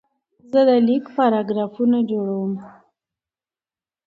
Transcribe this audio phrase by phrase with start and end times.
[0.51, 2.53] زه د لیک پاراګرافونه جوړوم.